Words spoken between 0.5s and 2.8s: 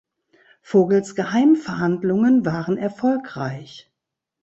Vogels Geheimverhandlungen waren